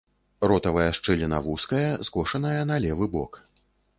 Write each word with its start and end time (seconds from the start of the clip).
Ротавая 0.51 0.87
шчыліна 0.97 1.41
вузкая, 1.47 1.83
скошаная 2.09 2.61
на 2.73 2.81
левы 2.87 3.05
бок. 3.17 3.39